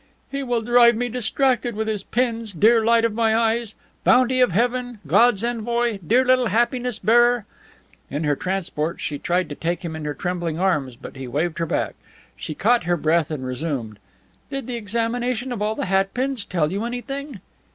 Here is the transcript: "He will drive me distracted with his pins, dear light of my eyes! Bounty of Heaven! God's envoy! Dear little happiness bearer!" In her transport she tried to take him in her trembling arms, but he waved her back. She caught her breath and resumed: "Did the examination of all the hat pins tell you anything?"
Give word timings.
"He 0.31 0.41
will 0.41 0.63
drive 0.63 0.95
me 0.95 1.09
distracted 1.09 1.75
with 1.75 1.87
his 1.87 2.03
pins, 2.03 2.53
dear 2.53 2.83
light 2.83 3.05
of 3.05 3.13
my 3.13 3.35
eyes! 3.37 3.75
Bounty 4.03 4.41
of 4.41 4.51
Heaven! 4.51 4.97
God's 5.05 5.43
envoy! 5.43 5.99
Dear 5.99 6.25
little 6.25 6.47
happiness 6.47 6.97
bearer!" 6.97 7.45
In 8.09 8.23
her 8.23 8.35
transport 8.35 8.99
she 8.99 9.19
tried 9.19 9.47
to 9.49 9.53
take 9.53 9.85
him 9.85 9.95
in 9.95 10.05
her 10.05 10.15
trembling 10.15 10.57
arms, 10.57 10.95
but 10.95 11.15
he 11.17 11.27
waved 11.27 11.59
her 11.59 11.67
back. 11.67 11.93
She 12.35 12.55
caught 12.55 12.85
her 12.85 12.97
breath 12.97 13.29
and 13.29 13.45
resumed: 13.45 13.99
"Did 14.49 14.65
the 14.65 14.75
examination 14.75 15.51
of 15.51 15.61
all 15.61 15.75
the 15.75 15.85
hat 15.85 16.15
pins 16.15 16.45
tell 16.45 16.71
you 16.71 16.83
anything?" 16.83 17.39